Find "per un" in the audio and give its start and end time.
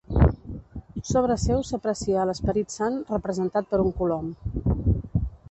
3.75-3.95